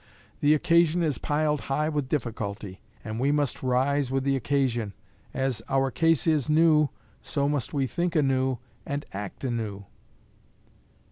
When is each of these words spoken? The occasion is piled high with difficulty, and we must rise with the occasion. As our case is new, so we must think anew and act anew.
The 0.39 0.55
occasion 0.55 1.03
is 1.03 1.19
piled 1.19 1.61
high 1.69 1.87
with 1.87 2.09
difficulty, 2.09 2.81
and 3.05 3.19
we 3.19 3.31
must 3.31 3.61
rise 3.61 4.09
with 4.09 4.23
the 4.23 4.35
occasion. 4.35 4.93
As 5.31 5.61
our 5.69 5.91
case 5.91 6.25
is 6.25 6.49
new, 6.49 6.89
so 7.21 7.45
we 7.45 7.51
must 7.51 7.71
think 7.71 8.15
anew 8.15 8.57
and 8.83 9.05
act 9.13 9.43
anew. 9.43 9.85